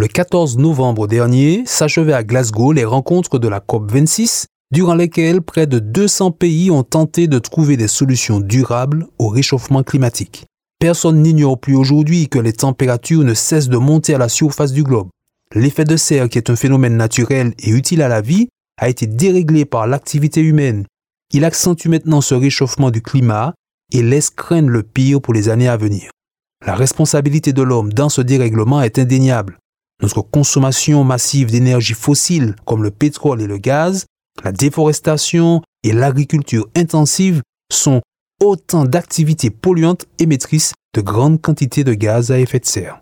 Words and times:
Le 0.00 0.08
14 0.08 0.56
novembre 0.56 1.06
dernier 1.06 1.62
s'achevaient 1.66 2.14
à 2.14 2.24
Glasgow 2.24 2.72
les 2.72 2.86
rencontres 2.86 3.38
de 3.38 3.48
la 3.48 3.60
COP26, 3.60 4.46
durant 4.72 4.94
lesquelles 4.94 5.42
près 5.42 5.66
de 5.66 5.78
200 5.78 6.30
pays 6.30 6.70
ont 6.70 6.84
tenté 6.84 7.28
de 7.28 7.38
trouver 7.38 7.76
des 7.76 7.86
solutions 7.86 8.40
durables 8.40 9.08
au 9.18 9.28
réchauffement 9.28 9.82
climatique. 9.82 10.46
Personne 10.78 11.20
n'ignore 11.20 11.60
plus 11.60 11.76
aujourd'hui 11.76 12.30
que 12.30 12.38
les 12.38 12.54
températures 12.54 13.24
ne 13.24 13.34
cessent 13.34 13.68
de 13.68 13.76
monter 13.76 14.14
à 14.14 14.18
la 14.18 14.30
surface 14.30 14.72
du 14.72 14.84
globe. 14.84 15.10
L'effet 15.54 15.84
de 15.84 15.98
serre, 15.98 16.30
qui 16.30 16.38
est 16.38 16.48
un 16.48 16.56
phénomène 16.56 16.96
naturel 16.96 17.52
et 17.58 17.68
utile 17.68 18.00
à 18.00 18.08
la 18.08 18.22
vie, 18.22 18.48
a 18.80 18.88
été 18.88 19.06
déréglé 19.06 19.66
par 19.66 19.86
l'activité 19.86 20.40
humaine. 20.40 20.86
Il 21.34 21.44
accentue 21.44 21.88
maintenant 21.88 22.22
ce 22.22 22.34
réchauffement 22.34 22.90
du 22.90 23.02
climat 23.02 23.52
et 23.92 24.02
laisse 24.02 24.30
craindre 24.30 24.70
le 24.70 24.82
pire 24.82 25.20
pour 25.20 25.34
les 25.34 25.50
années 25.50 25.68
à 25.68 25.76
venir. 25.76 26.10
La 26.64 26.74
responsabilité 26.74 27.52
de 27.52 27.60
l'homme 27.60 27.92
dans 27.92 28.08
ce 28.08 28.22
dérèglement 28.22 28.80
est 28.80 28.98
indéniable. 28.98 29.58
Notre 30.02 30.22
consommation 30.22 31.04
massive 31.04 31.50
d'énergie 31.50 31.94
fossile 31.94 32.56
comme 32.64 32.82
le 32.82 32.90
pétrole 32.90 33.42
et 33.42 33.46
le 33.46 33.58
gaz, 33.58 34.06
la 34.44 34.52
déforestation 34.52 35.62
et 35.82 35.92
l'agriculture 35.92 36.68
intensive 36.76 37.42
sont 37.72 38.00
autant 38.42 38.84
d'activités 38.84 39.50
polluantes 39.50 40.06
émettrices 40.18 40.72
de 40.94 41.00
grandes 41.00 41.40
quantités 41.40 41.84
de 41.84 41.94
gaz 41.94 42.30
à 42.30 42.40
effet 42.40 42.58
de 42.58 42.66
serre. 42.66 43.00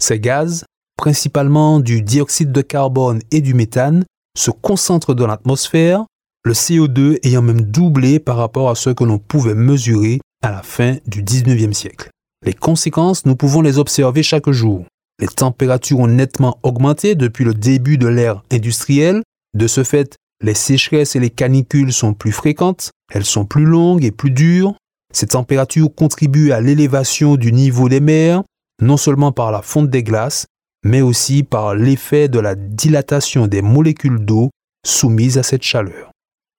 Ces 0.00 0.20
gaz 0.20 0.64
principalement 0.96 1.78
du 1.78 2.02
dioxyde 2.02 2.52
de 2.52 2.62
carbone 2.62 3.20
et 3.30 3.40
du 3.40 3.54
méthane, 3.54 4.04
se 4.36 4.50
concentrent 4.50 5.14
dans 5.14 5.26
l'atmosphère, 5.26 6.04
le 6.44 6.52
CO2 6.52 7.18
ayant 7.22 7.42
même 7.42 7.60
doublé 7.60 8.18
par 8.18 8.36
rapport 8.36 8.70
à 8.70 8.74
ce 8.74 8.90
que 8.90 9.04
l'on 9.04 9.18
pouvait 9.18 9.54
mesurer 9.54 10.20
à 10.42 10.50
la 10.50 10.62
fin 10.62 10.96
du 11.06 11.22
19e 11.22 11.72
siècle. 11.72 12.10
Les 12.44 12.54
conséquences, 12.54 13.26
nous 13.26 13.36
pouvons 13.36 13.62
les 13.62 13.78
observer 13.78 14.22
chaque 14.22 14.50
jour. 14.50 14.84
Les 15.20 15.28
températures 15.28 16.00
ont 16.00 16.06
nettement 16.06 16.58
augmenté 16.62 17.14
depuis 17.14 17.44
le 17.44 17.54
début 17.54 17.96
de 17.96 18.06
l'ère 18.06 18.42
industrielle. 18.50 19.22
De 19.54 19.66
ce 19.66 19.82
fait, 19.82 20.16
les 20.42 20.54
sécheresses 20.54 21.16
et 21.16 21.20
les 21.20 21.30
canicules 21.30 21.92
sont 21.92 22.12
plus 22.12 22.32
fréquentes, 22.32 22.90
elles 23.12 23.24
sont 23.24 23.46
plus 23.46 23.64
longues 23.64 24.04
et 24.04 24.10
plus 24.10 24.30
dures. 24.30 24.74
Ces 25.12 25.28
températures 25.28 25.94
contribuent 25.94 26.52
à 26.52 26.60
l'élévation 26.60 27.36
du 27.36 27.52
niveau 27.52 27.88
des 27.88 28.00
mers, 28.00 28.42
non 28.82 28.98
seulement 28.98 29.32
par 29.32 29.50
la 29.50 29.62
fonte 29.62 29.88
des 29.88 30.02
glaces, 30.02 30.46
mais 30.84 31.00
aussi 31.00 31.42
par 31.42 31.74
l'effet 31.74 32.28
de 32.28 32.38
la 32.38 32.54
dilatation 32.54 33.46
des 33.46 33.62
molécules 33.62 34.24
d'eau 34.24 34.50
soumises 34.86 35.38
à 35.38 35.42
cette 35.42 35.62
chaleur. 35.62 36.10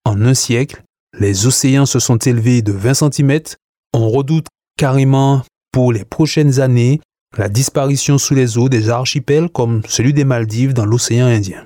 En 0.06 0.22
un 0.26 0.34
siècle, 0.34 0.82
les 1.20 1.46
océans 1.46 1.86
se 1.86 2.00
sont 2.00 2.18
élevés 2.18 2.64
de 2.64 2.72
20 2.72 3.12
cm. 3.12 3.40
On 3.94 4.10
redoute 4.10 4.48
carrément 4.78 5.44
pour 5.72 5.94
les 5.94 6.06
prochaines 6.06 6.60
années 6.60 7.00
la 7.38 7.50
disparition 7.50 8.18
sous 8.18 8.34
les 8.34 8.58
eaux 8.58 8.70
des 8.70 8.90
archipels 8.90 9.50
comme 9.50 9.82
celui 9.88 10.14
des 10.14 10.26
Maldives 10.26 10.74
dans 10.74 10.86
l'océan 10.86 11.28
Indien. 11.28 11.66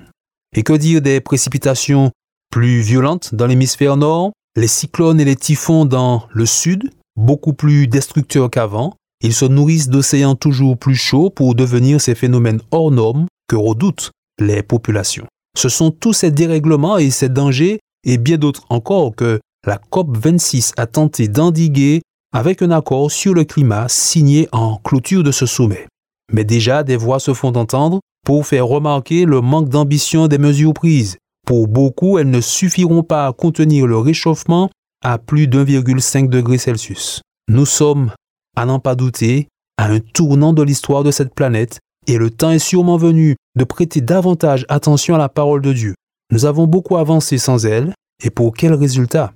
Et 0.54 0.62
que 0.62 0.74
dire 0.74 1.00
des 1.00 1.20
précipitations 1.20 2.10
plus 2.50 2.80
violentes 2.80 3.34
dans 3.34 3.46
l'hémisphère 3.46 3.96
nord, 3.96 4.32
les 4.56 4.68
cyclones 4.68 5.20
et 5.20 5.24
les 5.24 5.36
typhons 5.36 5.86
dans 5.86 6.28
le 6.32 6.44
sud, 6.44 6.90
beaucoup 7.16 7.54
plus 7.54 7.86
destructeurs 7.86 8.50
qu'avant, 8.50 8.94
ils 9.22 9.32
se 9.32 9.46
nourrissent 9.46 9.88
d'océans 9.88 10.34
toujours 10.34 10.76
plus 10.76 10.96
chauds 10.96 11.30
pour 11.30 11.54
devenir 11.54 12.00
ces 12.00 12.14
phénomènes 12.14 12.60
hors 12.70 12.90
normes 12.90 13.26
que 13.48 13.56
redoutent 13.56 14.10
les 14.38 14.62
populations. 14.62 15.26
Ce 15.56 15.68
sont 15.68 15.90
tous 15.90 16.12
ces 16.12 16.30
dérèglements 16.30 16.98
et 16.98 17.10
ces 17.10 17.28
dangers 17.28 17.80
et 18.04 18.18
bien 18.18 18.36
d'autres 18.36 18.64
encore 18.68 19.14
que 19.14 19.40
la 19.66 19.80
COP26 19.90 20.72
a 20.76 20.86
tenté 20.86 21.28
d'endiguer 21.28 22.02
avec 22.32 22.62
un 22.62 22.70
accord 22.70 23.10
sur 23.10 23.34
le 23.34 23.44
climat 23.44 23.86
signé 23.88 24.48
en 24.52 24.76
clôture 24.76 25.22
de 25.22 25.32
ce 25.32 25.46
sommet. 25.46 25.86
Mais 26.32 26.44
déjà, 26.44 26.82
des 26.82 26.96
voix 26.96 27.20
se 27.20 27.34
font 27.34 27.52
entendre 27.56 28.00
pour 28.24 28.46
faire 28.46 28.66
remarquer 28.66 29.24
le 29.24 29.40
manque 29.40 29.68
d'ambition 29.68 30.28
des 30.28 30.38
mesures 30.38 30.72
prises. 30.72 31.18
Pour 31.46 31.68
beaucoup, 31.68 32.18
elles 32.18 32.30
ne 32.30 32.40
suffiront 32.40 33.02
pas 33.02 33.26
à 33.26 33.32
contenir 33.32 33.86
le 33.86 33.98
réchauffement 33.98 34.70
à 35.04 35.18
plus 35.18 35.48
d'1,5 35.48 36.28
degré 36.28 36.58
Celsius. 36.58 37.20
Nous 37.48 37.66
sommes 37.66 38.12
à 38.56 38.64
n'en 38.64 38.78
pas 38.78 38.94
douter, 38.94 39.48
à 39.76 39.86
un 39.88 39.98
tournant 39.98 40.52
de 40.52 40.62
l'histoire 40.62 41.02
de 41.02 41.10
cette 41.10 41.34
planète, 41.34 41.80
et 42.06 42.18
le 42.18 42.30
temps 42.30 42.50
est 42.50 42.58
sûrement 42.58 42.96
venu 42.96 43.36
de 43.56 43.64
prêter 43.64 44.00
davantage 44.00 44.64
attention 44.68 45.14
à 45.14 45.18
la 45.18 45.28
parole 45.28 45.62
de 45.62 45.72
Dieu. 45.72 45.94
Nous 46.30 46.44
avons 46.44 46.66
beaucoup 46.66 46.96
avancé 46.96 47.38
sans 47.38 47.66
elle, 47.66 47.92
et 48.24 48.30
pour 48.30 48.54
quel 48.54 48.74
résultat? 48.74 49.32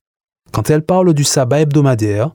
Quand 0.52 0.70
elle 0.70 0.84
parle 0.84 1.12
du 1.12 1.24
sabbat 1.24 1.60
hebdomadaire, 1.60 2.30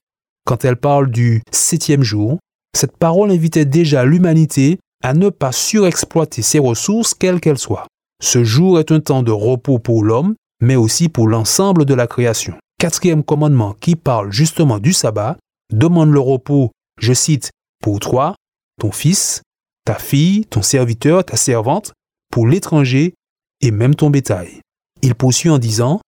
quand 0.45 0.65
elle 0.65 0.77
parle 0.77 1.09
du 1.09 1.41
septième 1.51 2.03
jour, 2.03 2.39
cette 2.75 2.97
parole 2.97 3.31
invitait 3.31 3.65
déjà 3.65 4.05
l'humanité 4.05 4.79
à 5.03 5.13
ne 5.13 5.29
pas 5.29 5.51
surexploiter 5.51 6.41
ses 6.41 6.59
ressources, 6.59 7.13
quelles 7.13 7.39
qu'elles 7.39 7.57
soient. 7.57 7.87
Ce 8.21 8.43
jour 8.43 8.79
est 8.79 8.91
un 8.91 8.99
temps 8.99 9.23
de 9.23 9.31
repos 9.31 9.79
pour 9.79 10.03
l'homme, 10.03 10.35
mais 10.61 10.75
aussi 10.75 11.09
pour 11.09 11.27
l'ensemble 11.27 11.85
de 11.85 11.93
la 11.93 12.07
création. 12.07 12.55
Quatrième 12.79 13.23
commandement 13.23 13.73
qui 13.73 13.95
parle 13.95 14.31
justement 14.31 14.79
du 14.79 14.93
sabbat 14.93 15.37
demande 15.71 16.11
le 16.11 16.19
repos, 16.19 16.71
je 16.99 17.13
cite, 17.13 17.51
pour 17.81 17.99
toi, 17.99 18.35
ton 18.79 18.91
fils, 18.91 19.41
ta 19.85 19.95
fille, 19.95 20.45
ton 20.45 20.61
serviteur, 20.61 21.25
ta 21.25 21.35
servante, 21.35 21.93
pour 22.31 22.47
l'étranger 22.47 23.13
et 23.61 23.71
même 23.71 23.95
ton 23.95 24.09
bétail. 24.09 24.61
Il 25.01 25.15
poursuit 25.15 25.49
en 25.49 25.57
disant, 25.57 25.99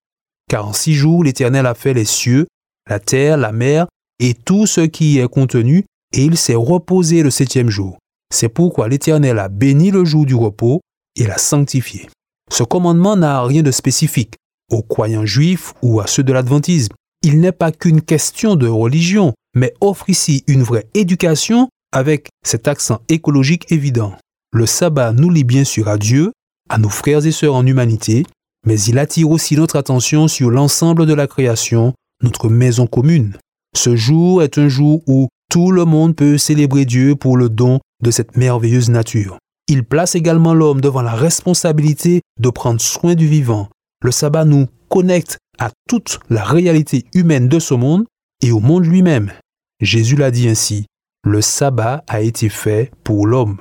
Car 0.49 0.67
en 0.67 0.73
six 0.73 0.93
jours 0.93 1.23
l'Éternel 1.23 1.65
a 1.65 1.73
fait 1.73 1.93
les 1.93 2.05
cieux, 2.05 2.45
la 2.87 2.99
terre, 2.99 3.37
la 3.37 3.51
mer 3.51 3.87
et 4.23 4.33
tout 4.33 4.65
ce 4.65 4.79
qui 4.79 5.15
y 5.15 5.19
est 5.19 5.27
contenu, 5.27 5.83
et 6.13 6.23
il 6.23 6.37
s'est 6.37 6.55
reposé 6.55 7.23
le 7.23 7.29
septième 7.29 7.69
jour. 7.69 7.97
C'est 8.33 8.47
pourquoi 8.47 8.87
l'Éternel 8.87 9.37
a 9.37 9.49
béni 9.49 9.91
le 9.91 10.05
jour 10.05 10.25
du 10.25 10.33
repos 10.33 10.79
et 11.17 11.27
l'a 11.27 11.37
sanctifié. 11.37 12.09
Ce 12.49 12.63
commandement 12.63 13.17
n'a 13.17 13.43
rien 13.43 13.63
de 13.63 13.71
spécifique 13.71 14.35
aux 14.71 14.81
croyants 14.81 15.25
juifs 15.25 15.73
ou 15.81 15.99
à 15.99 16.07
ceux 16.07 16.23
de 16.23 16.31
l'adventisme. 16.31 16.93
Il 17.21 17.41
n'est 17.41 17.51
pas 17.51 17.73
qu'une 17.73 18.01
question 18.01 18.55
de 18.55 18.67
religion, 18.67 19.33
mais 19.55 19.73
offre 19.81 20.09
ici 20.09 20.45
une 20.47 20.63
vraie 20.63 20.87
éducation 20.93 21.67
avec 21.91 22.29
cet 22.45 22.69
accent 22.69 23.01
écologique 23.09 23.71
évident. 23.71 24.13
Le 24.53 24.65
sabbat 24.65 25.11
nous 25.11 25.29
lie 25.29 25.43
bien 25.43 25.65
sûr 25.65 25.89
à 25.89 25.97
Dieu, 25.97 26.31
à 26.69 26.77
nos 26.77 26.89
frères 26.89 27.25
et 27.25 27.31
sœurs 27.33 27.55
en 27.55 27.65
humanité, 27.65 28.25
mais 28.65 28.79
il 28.79 28.99
attire 28.99 29.29
aussi 29.29 29.57
notre 29.57 29.75
attention 29.75 30.29
sur 30.29 30.49
l'ensemble 30.49 31.05
de 31.05 31.13
la 31.13 31.27
création, 31.27 31.93
notre 32.21 32.47
maison 32.47 32.87
commune. 32.87 33.37
Ce 33.75 33.95
jour 33.95 34.43
est 34.43 34.57
un 34.57 34.69
jour 34.69 35.01
où 35.07 35.29
tout 35.49 35.71
le 35.71 35.85
monde 35.85 36.15
peut 36.15 36.37
célébrer 36.37 36.85
Dieu 36.85 37.15
pour 37.15 37.37
le 37.37 37.49
don 37.49 37.79
de 38.01 38.11
cette 38.11 38.37
merveilleuse 38.37 38.89
nature. 38.89 39.37
Il 39.67 39.83
place 39.83 40.15
également 40.15 40.53
l'homme 40.53 40.81
devant 40.81 41.01
la 41.01 41.13
responsabilité 41.13 42.21
de 42.39 42.49
prendre 42.49 42.81
soin 42.81 43.15
du 43.15 43.27
vivant. 43.27 43.69
Le 44.03 44.11
sabbat 44.11 44.45
nous 44.45 44.67
connecte 44.89 45.37
à 45.59 45.71
toute 45.87 46.19
la 46.29 46.43
réalité 46.43 47.05
humaine 47.13 47.47
de 47.47 47.59
ce 47.59 47.73
monde 47.73 48.05
et 48.41 48.51
au 48.51 48.59
monde 48.59 48.85
lui-même. 48.85 49.31
Jésus 49.81 50.15
l'a 50.15 50.31
dit 50.31 50.49
ainsi, 50.49 50.85
le 51.25 51.41
sabbat 51.41 52.03
a 52.07 52.21
été 52.21 52.49
fait 52.49 52.91
pour 53.03 53.25
l'homme. 53.25 53.57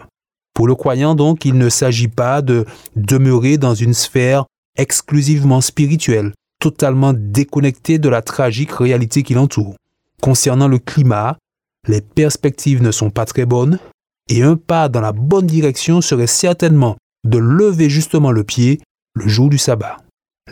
Pour 0.55 0.67
le 0.67 0.75
croyant 0.75 1.15
donc, 1.15 1.45
il 1.45 1.57
ne 1.57 1.69
s'agit 1.69 2.09
pas 2.09 2.43
de 2.43 2.67
demeurer 2.97 3.57
dans 3.57 3.75
une 3.75 3.95
sphère 3.95 4.45
exclusivement 4.77 5.61
spirituelle, 5.61 6.33
totalement 6.59 7.13
déconnectée 7.15 7.99
de 7.99 8.09
la 8.09 8.23
tragique 8.23 8.73
réalité 8.73 9.23
qui 9.23 9.35
l'entoure. 9.35 9.77
Concernant 10.23 10.69
le 10.69 10.79
climat, 10.79 11.37
les 11.89 12.01
perspectives 12.01 12.81
ne 12.81 12.93
sont 12.93 13.11
pas 13.11 13.25
très 13.25 13.45
bonnes 13.45 13.81
et 14.31 14.45
un 14.45 14.55
pas 14.55 14.89
dans 14.89 15.01
la 15.01 15.11
bonne 15.11 15.49
direction 15.49 16.01
serait 16.01 16.29
certainement 16.29 16.97
de 17.27 17.39
lever 17.39 17.91
justement 17.91 18.31
le 18.31 18.45
pied 18.45 18.81
le 19.15 19.27
jour 19.27 19.51
du 19.51 19.59
sabbat. 19.59 19.97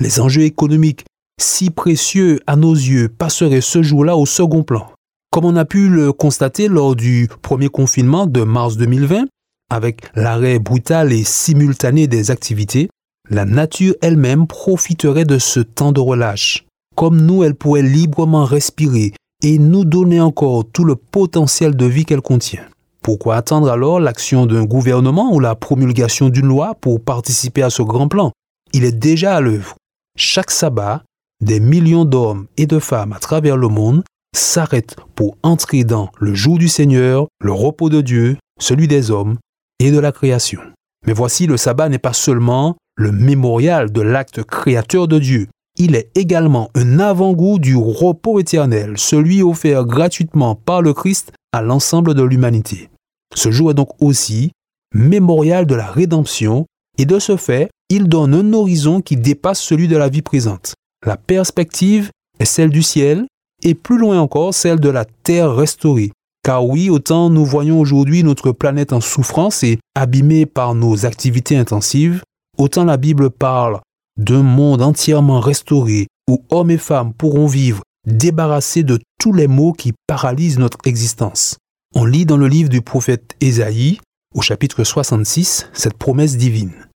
Les 0.01 0.21
enjeux 0.21 0.43
économiques 0.43 1.05
si 1.41 1.71
précieux 1.71 2.41
à 2.49 2.57
nos 2.57 2.75
yeux 2.75 3.09
passeraient 3.09 3.61
ce 3.61 3.81
jour-là 3.81 4.17
au 4.17 4.27
second 4.27 4.65
plan. 4.65 4.91
Comme 5.31 5.45
on 5.45 5.55
a 5.55 5.65
pu 5.65 5.89
le 5.89 6.13
constater 6.13 6.67
lors 6.67 6.97
du 6.97 7.29
premier 7.41 7.69
confinement 7.69 8.27
de 8.27 8.43
mars 8.43 8.77
2020, 8.77 9.27
avec 9.71 10.03
l'arrêt 10.17 10.59
brutal 10.59 11.13
et 11.13 11.23
simultané 11.23 12.09
des 12.09 12.33
activités, 12.33 12.91
la 13.31 13.45
nature 13.45 13.95
elle-même 14.03 14.49
profiterait 14.49 15.25
de 15.25 15.39
ce 15.39 15.61
temps 15.61 15.93
de 15.93 16.01
relâche. 16.01 16.67
Comme 16.97 17.21
nous, 17.21 17.45
elle 17.45 17.55
pourrait 17.55 17.83
librement 17.83 18.45
respirer 18.45 19.13
et 19.43 19.59
nous 19.59 19.85
donner 19.85 20.21
encore 20.21 20.65
tout 20.71 20.85
le 20.85 20.97
potentiel 20.97 21.77
de 21.77 21.87
vie 21.87 22.05
qu'elle 22.05 22.21
contient. 22.21 22.65
Pourquoi 23.03 23.37
attendre 23.37 23.71
alors 23.71 23.99
l'action 23.99 24.47
d'un 24.47 24.65
gouvernement 24.65 25.33
ou 25.33 25.41
la 25.41 25.55
promulgation 25.55 26.29
d'une 26.29 26.47
loi 26.47 26.75
pour 26.81 27.03
participer 27.03 27.63
à 27.63 27.71
ce 27.71 27.83
grand 27.83 28.09
plan? 28.09 28.33
Il 28.73 28.85
est 28.85 28.99
déjà 28.99 29.37
à 29.37 29.41
l'œuvre. 29.41 29.77
Chaque 30.17 30.51
sabbat, 30.51 31.03
des 31.41 31.61
millions 31.61 32.05
d'hommes 32.05 32.47
et 32.59 32.67
de 32.67 32.79
femmes 32.79 33.13
à 33.13 33.19
travers 33.19 33.57
le 33.57 33.69
monde 33.69 34.05
s'arrêtent 34.37 34.97
pour 35.15 35.37
entrer 35.43 35.85
dans 35.85 36.11
le 36.19 36.35
jour 36.35 36.59
du 36.59 36.69
Seigneur, 36.69 37.27
le 37.43 37.53
repos 37.53 37.89
de 37.89 38.01
Dieu, 38.01 38.37
celui 38.61 38.87
des 38.87 39.11
hommes 39.11 39.39
et 39.79 39.91
de 39.91 39.99
la 39.99 40.13
création. 40.13 40.61
Mais 41.07 41.15
voici, 41.15 41.47
le 41.47 41.57
sabbat 41.57 41.89
n'est 41.89 41.99
pas 41.99 42.13
seulement 42.13 42.77
le 42.97 43.13
mémorial 43.13 43.91
de 43.91 44.03
l'acte 44.03 44.43
créateur 44.43 45.09
de 45.09 45.19
Dieu, 45.19 45.49
il 45.81 45.95
est 45.95 46.11
également 46.15 46.69
un 46.75 46.99
avant-goût 46.99 47.59
du 47.59 47.75
repos 47.75 48.39
éternel, 48.39 48.99
celui 48.99 49.43
offert 49.43 49.87
gratuitement 49.87 50.55
par 50.55 50.83
le 50.83 50.93
Christ 50.93 51.33
à 51.53 51.63
l'ensemble 51.63 52.13
de 52.13 52.23
l'humanité. 52.23 52.91
Ce 53.35 53.51
jour 53.51 53.71
est 53.71 53.75
donc 53.75 53.89
aussi 53.99 54.53
mémorial 54.95 55.65
de 55.65 55.75
la 55.75 55.87
rédemption 55.87 56.67
et 56.99 57.07
de 57.07 57.19
ce 57.19 57.39
fait, 57.39 57.71
il 57.89 58.09
donne 58.09 58.35
un 58.35 58.53
horizon 58.53 59.01
qui 59.01 59.17
dépasse 59.17 59.59
celui 59.59 59.89
de 59.89 59.97
la 59.97 60.11
vie 60.11 60.21
présente. 60.21 60.75
La 61.07 61.17
perspective 61.17 62.11
est 62.39 62.45
celle 62.45 62.69
du 62.69 62.83
ciel 62.83 63.27
et 63.63 63.75
plus 63.75 63.97
loin 63.97 64.21
encore 64.21 64.53
celle 64.53 64.81
de 64.81 64.91
la 64.91 65.07
terre 65.07 65.55
restaurée. 65.55 66.13
Car 66.45 66.67
oui, 66.67 66.91
autant 66.91 67.31
nous 67.31 67.47
voyons 67.47 67.81
aujourd'hui 67.81 68.23
notre 68.23 68.53
planète 68.53 68.93
en 68.93 69.01
souffrance 69.01 69.63
et 69.63 69.79
abîmée 69.95 70.45
par 70.45 70.75
nos 70.75 71.07
activités 71.07 71.57
intensives, 71.57 72.23
autant 72.59 72.85
la 72.85 72.99
Bible 72.99 73.31
parle 73.31 73.81
d'un 74.21 74.43
monde 74.43 74.83
entièrement 74.83 75.41
restauré 75.41 76.07
où 76.29 76.45
hommes 76.51 76.71
et 76.71 76.79
femmes 76.79 77.15
pourront 77.15 77.47
vivre 77.47 77.83
débarrassés 78.07 78.83
de 78.83 78.99
tous 79.19 79.33
les 79.33 79.49
maux 79.49 79.73
qui 79.73 79.95
paralysent 80.07 80.59
notre 80.59 80.79
existence. 80.85 81.57
On 81.95 82.05
lit 82.05 82.27
dans 82.27 82.37
le 82.37 82.47
livre 82.47 82.69
du 82.69 82.83
prophète 82.83 83.35
Ésaïe, 83.41 83.99
au 84.35 84.43
chapitre 84.43 84.85
66, 84.85 85.71
cette 85.73 85.97
promesse 85.97 86.37
divine. 86.37 86.87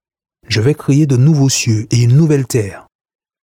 Je 0.49 0.61
vais 0.61 0.75
créer 0.75 1.06
de 1.06 1.17
nouveaux 1.17 1.49
cieux 1.49 1.87
et 1.91 2.03
une 2.03 2.15
nouvelle 2.15 2.47
terre. 2.47 2.87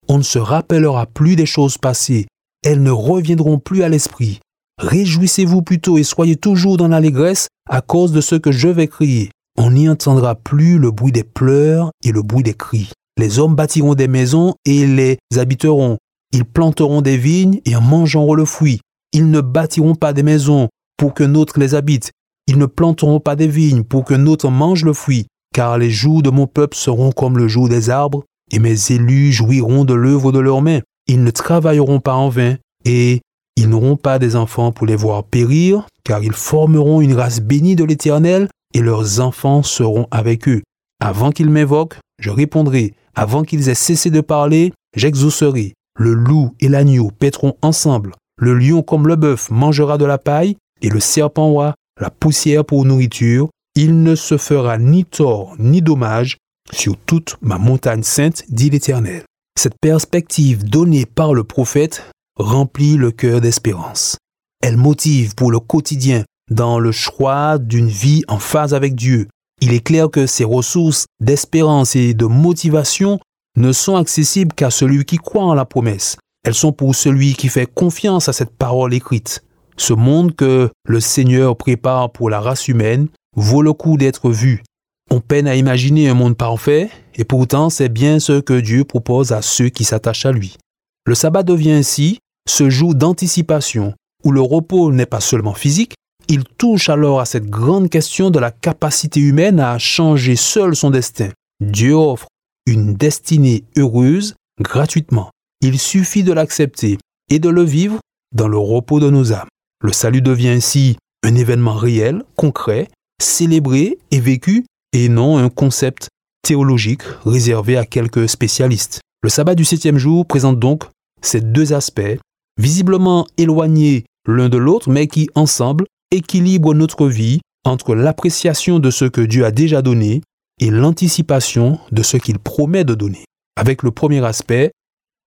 On 0.09 0.19
ne 0.19 0.23
se 0.23 0.38
rappellera 0.38 1.06
plus 1.06 1.35
des 1.35 1.47
choses 1.47 1.79
passées, 1.79 2.26
elles 2.62 2.83
ne 2.83 2.91
reviendront 2.91 3.59
plus 3.59 3.83
à 3.83 3.88
l'esprit. 3.88 4.41
Réjouissez-vous 4.79 5.62
plutôt 5.62 5.97
et 5.97 6.05
soyez 6.05 6.37
toujours 6.37 6.76
dans 6.76 6.88
l'allégresse 6.88 7.49
à 7.69 7.81
cause 7.81 8.12
de 8.12 8.21
ce 8.21 8.35
que 8.35 8.53
je 8.53 8.69
vais 8.69 8.88
créer. 8.88 9.31
On 9.56 9.71
n'y 9.71 9.88
entendra 9.88 10.35
plus 10.35 10.79
le 10.79 10.91
bruit 10.91 11.12
des 11.12 11.25
pleurs 11.25 11.91
et 12.05 12.12
le 12.12 12.23
bruit 12.23 12.43
des 12.43 12.55
cris. 12.55 12.93
Les 13.20 13.38
hommes 13.38 13.55
bâtiront 13.55 13.94
des 13.94 14.08
maisons 14.08 14.55
et 14.64 14.87
les 14.87 15.19
habiteront. 15.37 15.99
Ils 16.32 16.46
planteront 16.46 17.02
des 17.02 17.19
vignes 17.19 17.61
et 17.67 17.76
en 17.76 17.82
mangeront 17.82 18.32
le 18.32 18.46
fruit. 18.46 18.81
Ils 19.12 19.31
ne 19.31 19.43
bâtiront 19.43 19.94
pas 19.94 20.14
des 20.14 20.22
maisons 20.22 20.70
pour 20.96 21.12
que 21.12 21.25
d'autres 21.25 21.61
les 21.61 21.75
habitent. 21.75 22.12
Ils 22.46 22.56
ne 22.56 22.64
planteront 22.64 23.20
pas 23.20 23.37
des 23.37 23.46
vignes 23.46 23.82
pour 23.82 24.06
que 24.06 24.14
d'autres 24.14 24.49
mangent 24.49 24.87
le 24.87 24.94
fruit. 24.94 25.26
Car 25.55 25.76
les 25.76 25.90
jours 25.90 26.22
de 26.22 26.31
mon 26.31 26.46
peuple 26.46 26.78
seront 26.78 27.12
comme 27.12 27.37
le 27.37 27.46
jour 27.46 27.69
des 27.69 27.90
arbres, 27.90 28.25
et 28.50 28.58
mes 28.58 28.90
élus 28.90 29.32
jouiront 29.32 29.84
de 29.84 29.93
l'œuvre 29.93 30.32
de 30.32 30.38
leurs 30.38 30.62
mains. 30.62 30.81
Ils 31.06 31.23
ne 31.23 31.31
travailleront 31.31 32.00
pas 32.00 32.14
en 32.14 32.31
vain, 32.31 32.56
et 32.87 33.20
ils 33.55 33.69
n'auront 33.69 33.96
pas 33.96 34.19
des 34.19 34.34
enfants 34.34 34.73
pour 34.73 34.87
les 34.87 34.96
voir 34.96 35.25
périr, 35.25 35.87
car 36.05 36.23
ils 36.25 36.32
formeront 36.32 37.02
une 37.02 37.12
race 37.12 37.43
bénie 37.43 37.76
de 37.76 37.84
l'Éternel, 37.84 38.49
et 38.73 38.81
leurs 38.81 39.20
enfants 39.20 39.62
seront 39.62 40.06
avec 40.11 40.49
eux. 40.49 40.62
Avant 41.02 41.32
qu'ils 41.32 41.50
m'évoquent, 41.50 41.99
je 42.19 42.31
répondrai, 42.31 42.94
avant 43.15 43.43
qu'ils 43.43 43.69
aient 43.69 43.75
cessé 43.75 44.11
de 44.11 44.21
parler, 44.21 44.73
j'exaucerai. 44.97 45.75
Le 45.99 46.15
loup 46.15 46.55
et 46.61 46.69
l'agneau 46.69 47.11
paîtront 47.11 47.57
ensemble. 47.62 48.15
Le 48.39 48.55
lion 48.55 48.83
comme 48.83 49.07
le 49.07 49.17
bœuf 49.17 49.51
mangera 49.51 49.99
de 49.99 50.05
la 50.05 50.19
paille, 50.19 50.57
et 50.83 50.89
le 50.89 51.01
serpent 51.01 51.49
aura 51.49 51.75
la 52.01 52.11
poussière 52.11 52.65
pour 52.65 52.85
nourriture. 52.85 53.49
Il 53.75 54.03
ne 54.03 54.15
se 54.15 54.37
fera 54.37 54.79
ni 54.79 55.05
tort 55.05 55.55
ni 55.59 55.83
dommage 55.83 56.39
sur 56.73 56.97
toute 56.97 57.37
ma 57.43 57.59
montagne 57.59 58.03
sainte, 58.03 58.45
dit 58.49 58.71
l'Éternel. 58.71 59.25
Cette 59.59 59.79
perspective 59.81 60.65
donnée 60.65 61.07
par 61.07 61.35
le 61.35 61.45
prophète 61.45 62.09
remplit 62.37 62.97
le 62.97 63.11
cœur 63.11 63.41
d'espérance. 63.41 64.17
Elle 64.62 64.77
motive 64.77 65.35
pour 65.35 65.51
le 65.51 65.61
quotidien 65.61 66.25
dans 66.51 66.79
le 66.79 66.93
choix 66.93 67.59
d'une 67.59 67.89
vie 67.89 68.23
en 68.29 68.39
phase 68.39 68.75
avec 68.75 68.95
Dieu, 68.95 69.29
il 69.61 69.73
est 69.75 69.85
clair 69.85 70.11
que 70.11 70.27
ces 70.27 70.45
ressources 70.45 71.07
d'espérance 71.21 71.97
et 71.97 72.15
de 72.15 72.27
motivation 72.27 73.19
ne 73.57 73.73
sont 73.73 73.97
accessibles 73.97 74.55
qu'à 74.55 74.71
celui 74.71 75.05
qui 75.05 75.17
croit 75.17 75.45
en 75.45 75.55
la 75.55 75.65
promesse. 75.65 76.17
Elles 76.45 76.55
sont 76.55 76.73
pour 76.73 76.95
celui 76.95 77.35
qui 77.35 77.49
fait 77.49 77.67
confiance 77.67 78.29
à 78.29 78.33
cette 78.33 78.57
parole 78.57 78.95
écrite. 78.95 79.45
Ce 79.77 79.93
monde 79.93 80.35
que 80.35 80.71
le 80.85 81.01
Seigneur 81.01 81.57
prépare 81.57 82.11
pour 82.11 82.31
la 82.31 82.41
race 82.41 82.69
humaine 82.69 83.09
vaut 83.37 83.62
le 83.62 83.73
coup 83.73 83.97
d'être 83.97 84.31
vu. 84.31 84.62
On 85.11 85.21
peine 85.21 85.49
à 85.49 85.57
imaginer 85.57 86.09
un 86.09 86.15
monde 86.15 86.37
parfait, 86.37 86.89
et 87.17 87.25
pourtant 87.25 87.69
c'est 87.69 87.89
bien 87.89 88.21
ce 88.21 88.41
que 88.41 88.61
Dieu 88.61 88.85
propose 88.85 89.33
à 89.33 89.43
ceux 89.43 89.69
qui 89.69 89.85
s'attachent 89.85 90.27
à 90.27 90.33
lui. 90.33 90.57
Le 91.05 91.15
sabbat 91.15 91.43
devient 91.43 91.73
ainsi 91.73 92.19
ce 92.49 92.71
jour 92.71 92.95
d'anticipation, 92.95 93.95
où 94.25 94.33
le 94.33 94.41
repos 94.41 94.93
n'est 94.93 95.07
pas 95.07 95.21
seulement 95.21 95.55
physique, 95.55 95.95
il 96.31 96.44
touche 96.44 96.88
alors 96.88 97.19
à 97.19 97.25
cette 97.25 97.50
grande 97.50 97.88
question 97.91 98.31
de 98.31 98.38
la 98.38 98.53
capacité 98.53 99.19
humaine 99.19 99.59
à 99.59 99.79
changer 99.79 100.37
seul 100.37 100.77
son 100.77 100.91
destin. 100.91 101.31
Dieu 101.61 101.94
offre 101.94 102.29
une 102.67 102.94
destinée 102.94 103.65
heureuse 103.77 104.37
gratuitement. 104.61 105.31
Il 105.61 105.77
suffit 105.77 106.23
de 106.23 106.32
l'accepter 106.32 106.99
et 107.31 107.41
de 107.41 107.49
le 107.49 107.65
vivre 107.65 107.99
dans 108.32 108.47
le 108.47 108.59
repos 108.59 109.00
de 109.00 109.11
nos 109.11 109.32
âmes. 109.32 109.49
Le 109.82 109.93
salut 109.93 110.23
devient 110.23 110.50
ainsi 110.50 110.99
un 111.25 111.35
événement 111.35 111.75
réel, 111.75 112.23
concret, 112.37 112.87
célébré 113.21 113.99
et 114.12 114.21
vécu, 114.21 114.65
et 114.93 115.09
non 115.09 115.37
un 115.37 115.49
concept 115.49 116.11
théologique 116.47 117.03
réservé 117.26 117.76
à 117.76 117.85
quelques 117.85 118.29
spécialistes. 118.29 119.00
Le 119.25 119.31
sabbat 119.31 119.56
du 119.56 119.65
septième 119.65 119.99
jour 119.99 120.25
présente 120.26 120.61
donc 120.61 120.85
ces 121.23 121.41
deux 121.41 121.73
aspects, 121.73 122.19
visiblement 122.56 123.26
éloignés 123.37 124.05
l'un 124.29 124.49
de 124.49 124.59
l'autre, 124.59 124.91
mais 124.91 125.09
qui, 125.09 125.29
ensemble, 125.35 125.87
équilibre 126.11 126.75
notre 126.75 127.09
vie 127.09 127.41
entre 127.65 127.95
l'appréciation 127.95 128.79
de 128.79 128.91
ce 128.91 129.05
que 129.05 129.21
Dieu 129.21 129.45
a 129.45 129.51
déjà 129.51 129.83
donné 129.83 130.23
et 130.61 130.71
l'anticipation 130.71 131.79
de 131.93 132.03
ce 132.03 132.17
qu'il 132.17 132.39
promet 132.39 132.85
de 132.85 132.95
donner. 132.95 133.25
Avec 133.57 133.83
le 133.83 133.91
premier 133.91 134.25
aspect, 134.25 134.73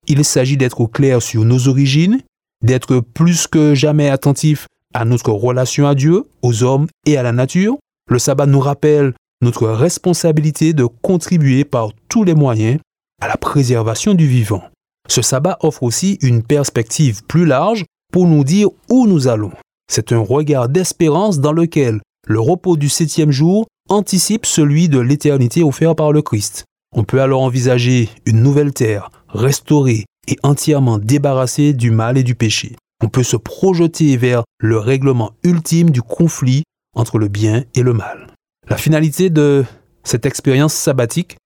il 0.08 0.26
s'agit 0.26 0.58
d'être 0.58 0.86
clair 0.88 1.22
sur 1.22 1.46
nos 1.46 1.68
origines, 1.68 2.20
d'être 2.64 3.00
plus 3.00 3.48
que 3.48 3.74
jamais 3.76 4.10
attentif 4.10 4.68
à 4.94 5.06
notre 5.06 5.32
relation 5.32 5.88
à 5.88 5.96
Dieu, 5.96 6.26
aux 6.42 6.64
hommes 6.64 6.88
et 7.06 7.18
à 7.18 7.24
la 7.24 7.32
nature. 7.32 7.78
Le 8.10 8.20
sabbat 8.20 8.46
nous 8.46 8.60
rappelle 8.60 9.14
notre 9.42 9.68
responsabilité 9.68 10.74
de 10.74 10.86
contribuer 10.86 11.66
par 11.66 11.92
tous 12.10 12.24
les 12.24 12.36
moyens 12.36 12.80
à 13.22 13.28
la 13.28 13.38
préservation 13.38 14.14
du 14.14 14.28
vivant. 14.28 14.64
Ce 15.08 15.22
sabbat 15.22 15.58
offre 15.62 15.84
aussi 15.84 16.18
une 16.22 16.44
perspective 16.44 17.24
plus 17.26 17.46
large 17.46 17.86
pour 18.12 18.28
nous 18.28 18.44
dire 18.44 18.70
où 18.90 19.08
nous 19.08 19.28
allons. 19.28 19.52
C'est 19.92 20.12
un 20.12 20.20
regard 20.20 20.70
d'espérance 20.70 21.40
dans 21.40 21.52
lequel 21.52 22.02
le 22.28 22.40
repos 22.40 22.78
du 22.78 22.90
septième 22.90 23.32
jour 23.32 23.68
anticipe 23.90 24.46
celui 24.46 24.90
de 24.90 25.00
l'éternité 25.00 25.64
offert 25.64 25.96
par 25.96 26.12
le 26.12 26.22
Christ. 26.22 26.66
On 26.96 27.04
peut 27.04 27.22
alors 27.22 27.42
envisager 27.42 28.10
une 28.26 28.42
nouvelle 28.42 28.74
terre, 28.74 29.10
restaurée 29.30 30.06
et 30.28 30.38
entièrement 30.44 31.00
débarrassée 31.00 31.74
du 31.74 31.92
mal 31.92 32.18
et 32.18 32.24
du 32.24 32.36
péché. 32.36 32.76
On 33.04 33.10
peut 33.10 33.24
se 33.24 33.36
projeter 33.36 34.16
vers 34.16 34.44
le 34.60 34.78
règlement 34.78 35.32
ultime 35.44 35.90
du 35.90 36.02
conflit 36.02 36.64
entre 36.96 37.18
le 37.18 37.28
bien 37.28 37.64
et 37.76 37.82
le 37.82 37.94
mal. 37.94 38.28
La 38.70 38.78
finalité 38.78 39.30
de 39.30 39.66
cette 40.04 40.26
expérience 40.26 40.74
sabbatique 40.74 41.38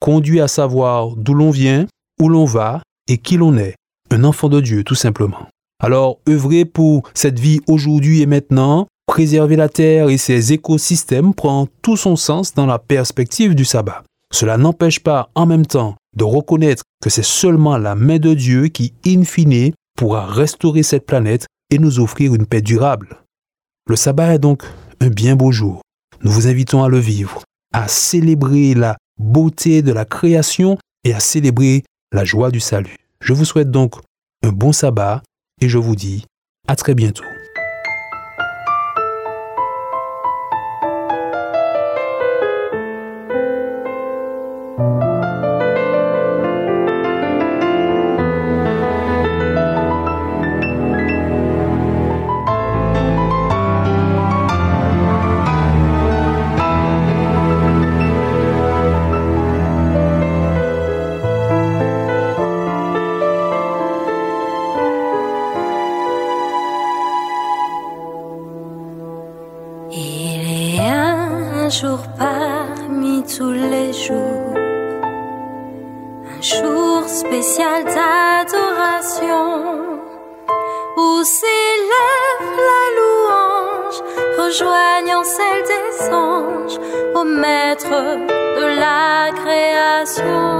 conduit 0.00 0.40
à 0.40 0.48
savoir 0.48 1.16
d'où 1.16 1.34
l'on 1.34 1.50
vient, 1.50 1.86
où 2.20 2.28
l'on 2.28 2.44
va 2.44 2.82
et 3.08 3.18
qui 3.18 3.36
l'on 3.36 3.56
est. 3.56 3.74
Un 4.10 4.24
enfant 4.24 4.48
de 4.48 4.60
Dieu, 4.60 4.84
tout 4.84 4.94
simplement. 4.94 5.48
Alors, 5.84 6.20
œuvrer 6.28 6.64
pour 6.64 7.02
cette 7.12 7.40
vie 7.40 7.60
aujourd'hui 7.66 8.22
et 8.22 8.26
maintenant, 8.26 8.86
préserver 9.06 9.56
la 9.56 9.68
terre 9.68 10.10
et 10.10 10.16
ses 10.16 10.52
écosystèmes 10.52 11.34
prend 11.34 11.66
tout 11.82 11.96
son 11.96 12.14
sens 12.14 12.54
dans 12.54 12.66
la 12.66 12.78
perspective 12.78 13.56
du 13.56 13.64
sabbat. 13.64 14.04
Cela 14.32 14.56
n'empêche 14.58 15.00
pas 15.00 15.30
en 15.34 15.44
même 15.44 15.66
temps 15.66 15.96
de 16.16 16.22
reconnaître 16.22 16.84
que 17.02 17.10
c'est 17.10 17.24
seulement 17.24 17.76
la 17.78 17.96
main 17.96 18.20
de 18.20 18.32
Dieu 18.32 18.68
qui, 18.68 18.94
in 19.04 19.24
fine, 19.24 19.72
pourra 19.98 20.24
restaurer 20.24 20.84
cette 20.84 21.04
planète 21.04 21.46
et 21.70 21.78
nous 21.78 21.98
offrir 21.98 22.32
une 22.32 22.46
paix 22.46 22.62
durable. 22.62 23.16
Le 23.88 23.96
sabbat 23.96 24.34
est 24.36 24.38
donc 24.38 24.62
un 25.00 25.08
bien 25.08 25.34
beau 25.34 25.50
jour. 25.50 25.82
Nous 26.22 26.30
vous 26.30 26.46
invitons 26.46 26.84
à 26.84 26.88
le 26.88 26.98
vivre, 26.98 27.42
à 27.74 27.88
célébrer 27.88 28.74
la 28.74 28.96
beauté 29.18 29.82
de 29.82 29.92
la 29.92 30.04
création 30.04 30.78
et 31.02 31.12
à 31.12 31.18
célébrer 31.18 31.82
la 32.12 32.24
joie 32.24 32.52
du 32.52 32.60
salut. 32.60 32.96
Je 33.20 33.32
vous 33.32 33.44
souhaite 33.44 33.72
donc 33.72 33.96
un 34.44 34.52
bon 34.52 34.72
sabbat 34.72 35.22
et 35.60 35.68
je 35.68 35.78
vous 35.78 35.96
dis 35.96 36.24
à 36.68 36.76
très 36.76 36.94
bientôt. 36.94 37.24
Jours, 73.92 74.54
un 76.28 76.42
jour 76.42 77.08
spécial 77.08 77.84
d'adoration 77.84 79.46
où 80.96 81.24
s'élève 81.24 82.48
la 82.70 82.84
louange, 82.98 83.98
rejoignant 84.38 85.24
celle 85.24 85.62
des 85.72 86.12
anges 86.12 86.78
au 87.14 87.24
maître 87.24 87.88
de 88.58 88.66
la 88.78 89.30
création. 89.40 90.52